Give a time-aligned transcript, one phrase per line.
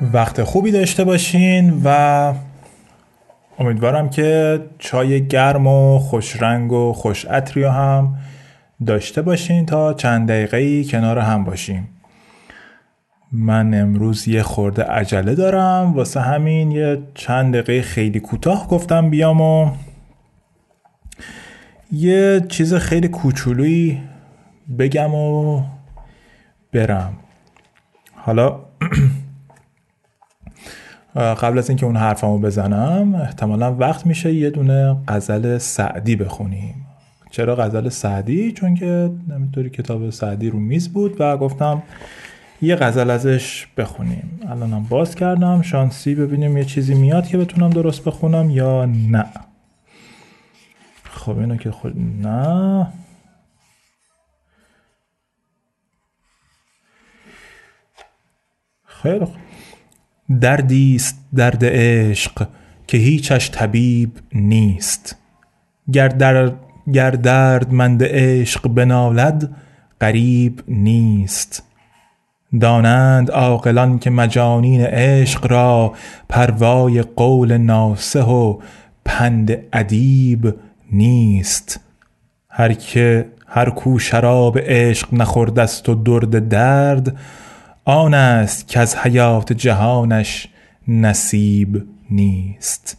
[0.00, 2.34] وقت خوبی داشته باشین و
[3.58, 8.18] امیدوارم که چای گرم و خوش رنگ و خوش عطری هم
[8.86, 11.88] داشته باشین تا چند دقیقه ای کنار هم باشیم.
[13.32, 15.92] من امروز یه خورده عجله دارم.
[15.94, 19.70] واسه همین یه چند دقیقه خیلی کوتاه گفتم بیام و
[21.92, 24.02] یه چیز خیلی کوچولویی
[24.78, 25.62] بگم و
[26.72, 27.12] برم.
[28.14, 28.60] حالا
[31.16, 36.86] قبل از اینکه اون حرفمو بزنم احتمالا وقت میشه یه دونه غزل سعدی بخونیم.
[37.30, 41.82] چرا غزل سعدی؟ چون که نمیطوری کتاب سعدی رو میز بود و گفتم
[42.62, 44.40] یه غزل ازش بخونیم.
[44.48, 49.26] الانم باز کردم شانسی ببینیم یه چیزی میاد که بتونم درست بخونم یا نه.
[51.04, 52.86] خب اینو که خود نه.
[58.86, 59.45] خیلی خوب.
[60.40, 62.48] دردی است درد عشق
[62.86, 65.16] که هیچش طبیب نیست.
[65.92, 66.52] گر در
[66.92, 69.50] گر درد مند عشق بنالد
[70.00, 71.62] غریب نیست.
[72.60, 75.94] دانند عاقلان که مجانین عشق را
[76.28, 78.58] پروای قول ناصح و
[79.04, 80.54] پند ادیب
[80.92, 81.80] نیست.
[82.50, 87.16] هر که هر کو شراب عشق نخورده است و درد درد
[87.88, 90.48] آن است که از حیات جهانش
[90.88, 92.98] نصیب نیست.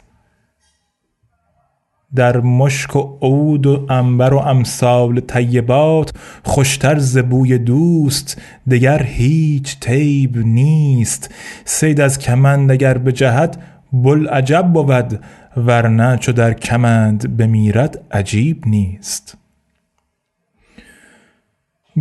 [2.16, 6.14] در مشک و عود و عنبر و امثال طیبات
[6.44, 11.34] خوشتر ز بوی دوست دگر هیچ طیب نیست.
[11.66, 15.20] صید از کمند اگر بجهد بوالعجب بود
[15.58, 19.38] ورنه چو در کمند بمیرد عجیب نیست.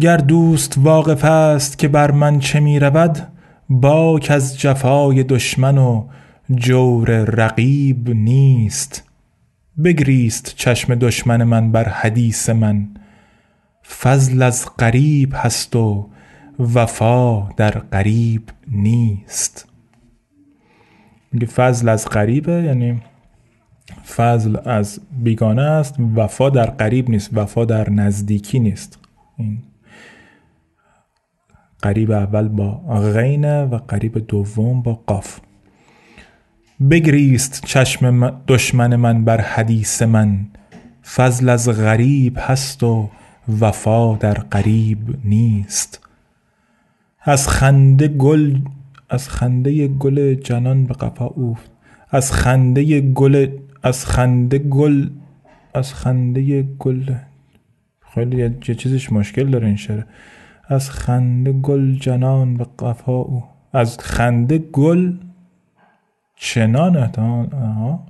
[0.01, 3.29] گر دوست واقف است که بر من چه می رود
[3.69, 6.05] باک از جفای دشمن و
[6.55, 9.05] جور رقیب نیست.
[9.85, 12.89] بگریست چشم دشمن من بر حدیث من.
[14.01, 16.09] فضل از غریب هست و
[16.75, 19.69] وفا در غریب نیست.
[21.55, 23.03] فضل از غریبه یعنی
[24.17, 25.95] فضل از بیگانه است.
[26.17, 28.99] وفا در قریب نیست وفا در نزدیکی نیست.
[29.39, 29.59] این
[31.83, 32.71] قریب اول با
[33.15, 35.41] غینه و قریب دوم با قاف.
[36.91, 40.47] بگریست چشم دشمن من بر حدیث من.
[41.15, 43.11] فضل از غریب هست و
[43.61, 46.01] وفا در قریب نیست.
[47.23, 48.59] از خنده گل
[49.11, 51.71] از خنده گل جنان به قفا اوفت.
[52.11, 53.49] از خنده گل
[53.83, 55.09] از خنده گل
[55.75, 57.15] از خنده گل.
[58.15, 58.37] خیلی
[58.69, 60.03] یه چیزش مشکل داره این شعر.
[60.69, 63.45] از خنده گل جنان به قفا او.
[63.73, 65.13] از خنده گل
[66.37, 68.07] چنان ها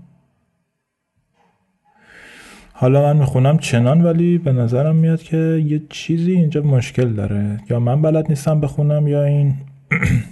[2.73, 7.61] حالا من می‌خونم چنان ولی به نظرم میاد که یه چیزی اینجا مشکل داره.
[7.71, 9.55] یا من بلد نیستم بخونم یا این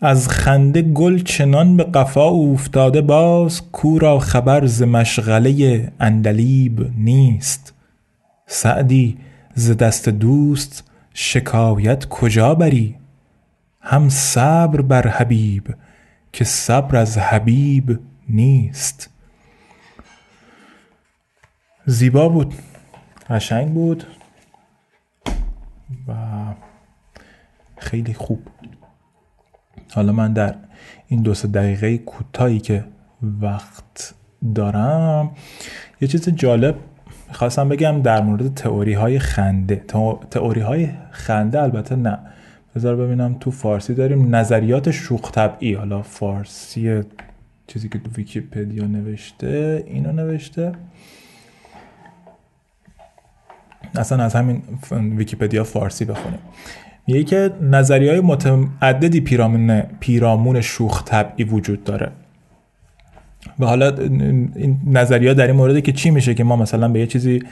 [0.00, 7.74] از خنده گل چنان به قفا افتاده باز کورا خبر ز مشغله اندلیب نیست.
[8.46, 9.16] سعدی
[9.58, 12.96] ز دست دوست شکایت کجا بری؟
[13.80, 15.74] هم صبر بر حبیب
[16.32, 19.10] که صبر از حبیب نیست.
[21.86, 22.54] زیبا بود
[23.30, 24.04] قشنگ بود
[26.08, 26.14] و
[27.78, 28.42] خیلی خوب.
[29.94, 30.54] حالا من در
[31.08, 32.84] این دو سه دقیقه کوتاهی که
[33.22, 34.14] وقت
[34.54, 35.30] دارم
[36.00, 36.76] یه چیز جالب
[37.32, 39.84] خواستم بگم در مورد تئوری های خنده.
[40.30, 42.18] تئوری های خنده البته نه.
[42.76, 45.74] بذار ببینم تو فارسی داریم نظریات شوخ طبعی.
[45.74, 47.02] حالا فارسی
[47.66, 50.72] چیزی که تو ویکیپدیا نوشته اینو نوشته.
[53.94, 54.62] اصلا از همین
[55.16, 56.40] ویکیپدیا فارسی بخونیم.
[57.06, 62.12] میگه که نظریه های متعددی پیرامون پیرامون شوخ طبعی وجود داره.
[63.58, 67.06] و حالا این نظریه در این مورده که چی میشه که ما مثلا به یه
[67.06, 67.42] چیزی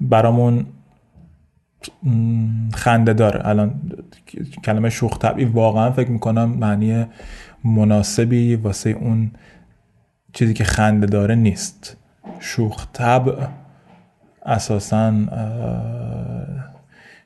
[0.00, 0.66] برامون
[2.74, 3.48] خنده داره.
[3.48, 3.80] الان
[4.64, 7.06] کلمه شوخ طبعی واقعا فکر می‌کنم معنی
[7.64, 9.30] مناسبی واسه اون
[10.32, 11.96] چیزی که خنده داره نیست.
[12.40, 13.46] شوخ طبع
[14.46, 15.12] اساسا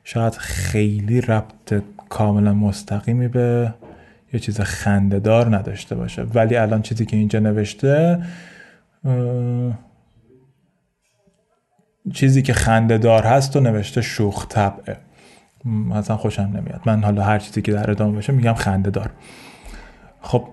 [0.03, 3.73] شاید خیلی ربط کاملا مستقیمی به
[4.33, 6.23] یه چیز خندهدار نداشته باشه.
[6.23, 8.23] ولی الان چیزی که اینجا نوشته
[12.13, 14.97] چیزی که خنده دار هست و نوشته شوخ طبعه.
[15.65, 16.81] مثلا خوشم نمیاد.
[16.85, 19.09] من حالا هر چیزی که در ادامه باشه میگم خنده دار
[20.21, 20.43] خب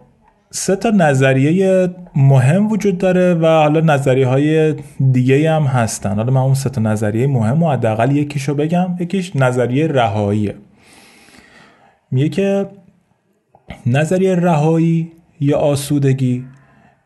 [0.51, 4.75] سه تا نظریه مهم وجود داره و حالا نظریه های
[5.13, 6.17] دیگه هم هستن.
[6.17, 8.97] حالا من اون سه تا نظریه مهم و حداقل یکیشو بگم.
[9.01, 10.55] یکیش نظریه رهاییه
[12.11, 12.67] میگه که
[13.87, 16.45] نظریه رهایی یا آسودگی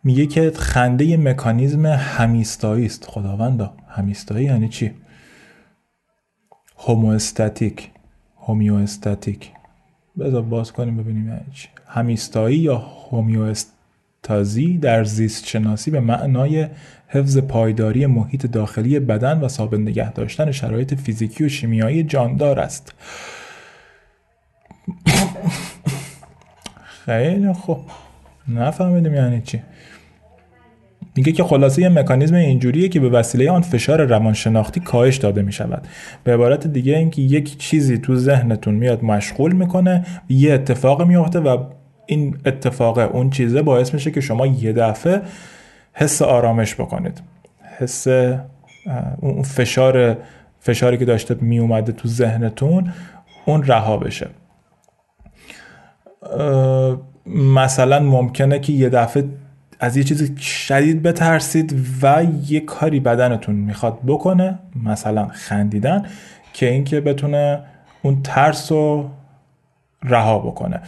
[0.05, 3.07] میگه که خنده مکانیزم همیستایی است.
[3.09, 4.91] خداوندا همیستایی یعنی چی؟
[6.77, 7.91] هوموستاتیک
[8.41, 9.51] هومیوستاتیک
[10.19, 11.69] بذار باز کنیم ببینیم یعنی چی.
[11.87, 16.69] همیستایی یا هومیوستازی در زیست شناسی به معنای
[17.09, 22.95] حفظ پایداری محیط داخلی بدن و ثابت نگه داشتن شرایط فیزیکی و شیمیایی جاندار است.
[27.11, 27.79] خیلی خوب.
[28.49, 29.63] نفهمیدیم یعنی چی.
[31.17, 35.53] میگه که خلاصه یه مکانیزم اینجوریه که به وسیله آن فشار روانشناختی کاهش داده می
[35.53, 35.89] شود
[36.25, 41.65] به عبارت دیگه اینکه یک چیزی تو ذهنتون میاد مشغول می‌کنه یه اتفاق میفته و
[42.07, 45.23] این اتفاق اون چیزه باعث میشه که شما یه دفعه
[45.93, 47.23] حس آرامش بکنید.
[47.79, 48.07] حس
[49.21, 50.17] اون فشار
[50.61, 52.93] فشاری که داشته می اومده تو ذهنتون
[53.47, 54.29] اون رها بشه.
[57.27, 59.25] مثلا ممکنه که یه دفعه
[59.81, 66.07] از یه چیزی شدید بترسید و یه کاری بدنتون می‌خواد بکنه مثلا خندیدن
[66.53, 67.63] که اینکه بتونه
[68.03, 69.09] اون ترس رو
[70.03, 70.81] رها بکنه.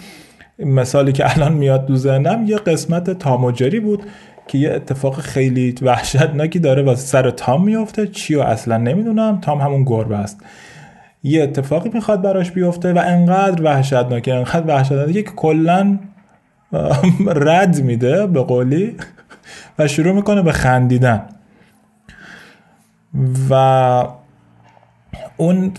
[0.59, 4.03] مثالی که الان میاد دو ذهنم یه قسمت تاموجری بود
[4.49, 8.07] که یه اتفاق خیلی وحشتناکی داره و سر تام میفته.
[8.07, 9.41] چی و اصلا نمی‌دونم.
[9.41, 10.41] تام همون گربه است.
[11.23, 15.99] یه اتفاقی می‌خواد براش بیفته و انقدر وحشتناکه انقدر وحشتناکه که کلا
[17.27, 18.97] رد میده به قولی
[19.79, 21.23] و شروع می‌کنه به خندیدن.
[23.51, 24.05] و
[25.37, 25.73] اون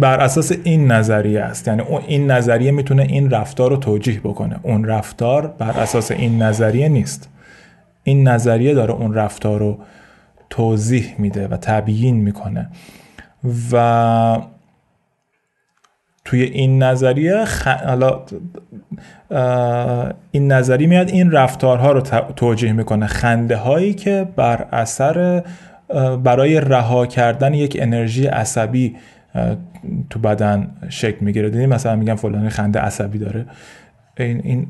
[0.00, 1.68] بر اساس این نظریه است.
[1.68, 4.60] یعنی اون این نظریه می‌تونه این رفتار رو توجیه بکنه.
[4.62, 7.28] اون رفتار بر اساس این نظریه نیست.
[8.04, 9.78] این نظریه داره اون رفتار رو
[10.50, 12.68] توضیح میده و تبیین می‌کنه.
[13.72, 14.38] و
[16.24, 17.68] توی این نظریه خ...
[17.68, 18.22] حالا
[20.30, 22.00] این نظریه میاد این رفتارها رو
[22.36, 23.06] توجیه می‌کنه.
[23.06, 25.42] خنده هایی که بر اثر
[26.24, 28.96] برای رها کردن یک انرژی عصبی
[30.10, 31.50] تو بدن شکل می‌گیره.
[31.50, 33.46] دیدین مثلا میگم فلانی خنده عصبی داره.
[34.18, 34.66] این این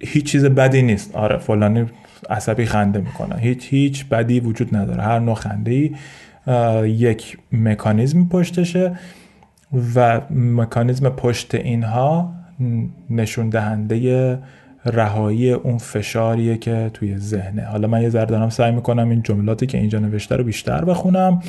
[0.00, 1.16] هیچ چیز بدی نیست.
[1.16, 1.86] آره فلانی
[2.30, 3.36] عصبی خنده می‌کنه.
[3.36, 5.02] هیچ هیچ بدی وجود نداره.
[5.02, 5.90] هر نوع خنده ای
[6.90, 8.92] یک مکانیزم پشتشه.
[9.94, 12.34] و مکانیزم پشت اینها
[13.10, 14.38] نشون دهنده
[14.86, 19.66] رهایی اون فشاریه که توی ذهنه حالا من یه ذره دارم سعی می‌کنم این جملاتی
[19.66, 21.42] که اینجا نوشته رو بیشتر بخونم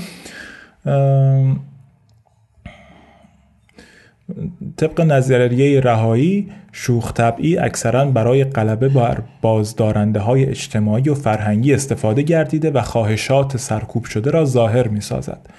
[4.77, 12.21] طبق نظریه رهایی شوخ طبعی اکثرا برای غلبه بر بازدارنده های اجتماعی و فرهنگی استفاده
[12.21, 15.49] گردیده و خواهشات سرکوب شده را ظاهر می سازد.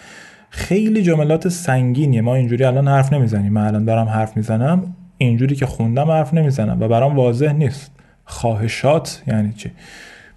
[0.54, 2.20] خیلی جملات سنگینیه.
[2.20, 3.52] ما اینجوری الان حرف نمی‌زنیم.
[3.52, 7.90] من الان دارم حرف می‌زنم اینجوری که خوندم حرف نمی‌زنم و برام واضح نیست.
[8.24, 9.70] خواهشات یعنی چی؟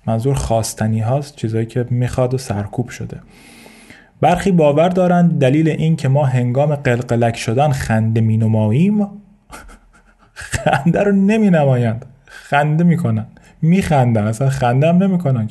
[0.05, 3.17] منظور خواستنی هاست چیزایی که می‌خواد و سرکوب شده.
[4.21, 9.07] برخی باور دارند دلیل این که ما هنگام قلقلک شدن خنده مینماییم.
[10.33, 13.25] خنده رو نمی نمایند خنده می‌کنن.
[13.61, 14.23] میخندن.
[14.23, 15.49] اصلا خنده هم نمی‌کنن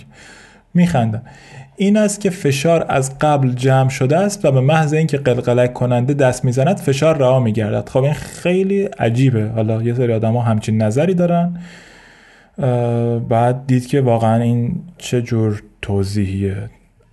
[0.74, 1.22] میخندن.
[1.76, 6.14] این است که فشار از قبل جمع شده است و به محض اینکه قلقلک کننده
[6.14, 7.88] دست می‌زند فشار رها میگردد.
[7.88, 9.48] خب این خیلی عجیبه.
[9.48, 11.58] حالا یه سری آدم ها همچین نظری دارن.
[13.28, 16.56] بعد دید که واقعا این چه جور توضیحیه.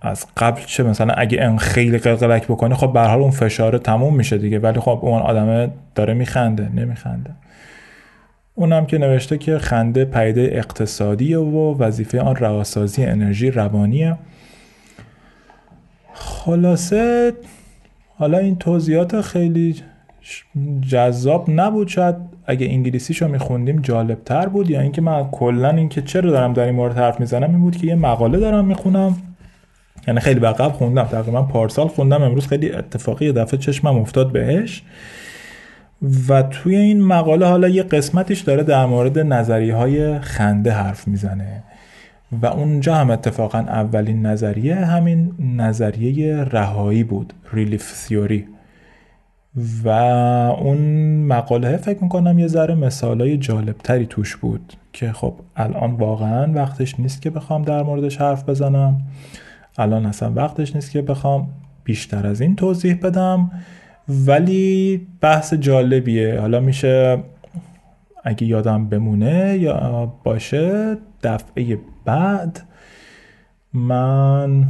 [0.02, 4.16] از قبل چه؟ مثلا اگه این خیلی قلقلک بکنه خب به حال اون فشار تموم
[4.16, 4.58] میشه دیگه.
[4.58, 7.30] ولی خب اون آدم داره میخنده نمیخنده.
[8.54, 14.16] اونم که نوشته که خنده پیده اقتصادیه و وظیفه آن رواسازی انرژی روانیه.
[16.14, 17.32] خلاصه
[18.16, 19.76] حالا این توضیحات خیلی
[20.88, 21.88] جذاب نبود.
[21.88, 22.14] شاید
[22.46, 26.64] اگه انگلیسیش رو میخوندیم جالب تر بود یا اینکه من کلا اینکه چرا دارم در
[26.64, 29.16] این مورد حرف می‌زنم این بود که یه مقاله دارم می‌خونم.
[30.08, 32.22] یعنی خیلی بقب خوندم تقریبا پارسال خوندم.
[32.22, 34.82] امروز خیلی اتفاقی دفعه چشمم افتاد بهش.
[36.28, 41.62] و توی این مقاله حالا یه قسمتش داره در مورد نظریه های خنده حرف می‌زنه.
[42.42, 48.46] و اونجا هم اتفاقا اولین نظریه همین نظریه رهایی بود ریلیف ثیوری
[49.84, 49.88] و
[50.60, 50.78] اون
[51.26, 57.22] مقاله فکر می‌کنم یه ذره مثالای جالبتری توش بود که خب الان واقعا وقتش نیست
[57.22, 59.02] که بخوام در موردش حرف بزنم.
[59.78, 61.48] الان اصلا وقتش نیست که بخوام
[61.84, 63.50] بیشتر از این توضیح بدم.
[64.08, 66.40] ولی بحث جالبیه.
[66.40, 67.18] حالا میشه
[68.24, 72.60] اگه یادم بمونه یا باشه دفعه بعد
[73.72, 74.66] من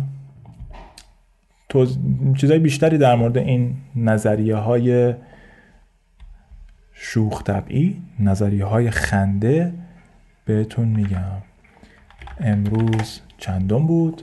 [2.36, 5.14] چیزای بیشتری در مورد این نظریه های
[6.92, 9.72] شوخ طبعی نظریه های خنده
[10.44, 11.42] بهتون میگم.
[12.40, 14.22] امروز چندم بود؟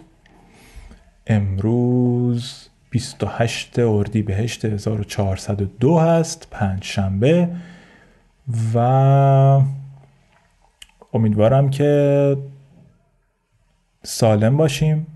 [1.27, 7.49] امروز 28 اردیبهشت 1402 هست پنج شنبه
[8.73, 8.77] و
[11.13, 12.37] امیدوارم که
[14.03, 15.07] سالم باشیم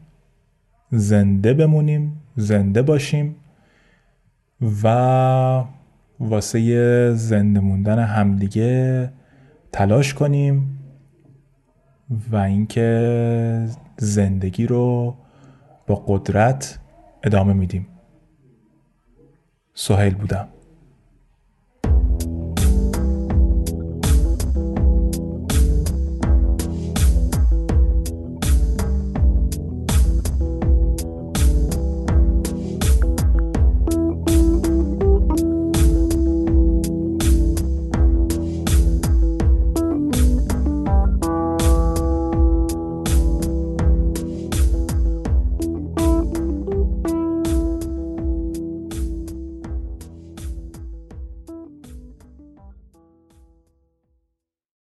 [0.91, 3.35] زنده بمونیم زنده باشیم
[4.83, 5.63] و
[6.19, 9.11] واسه زنده موندن همدیگه
[9.71, 10.79] تلاش کنیم
[12.31, 15.15] و اینکه زندگی رو
[15.87, 16.79] با قدرت
[17.23, 17.87] ادامه میدیم.
[19.73, 20.47] سهیل بودم.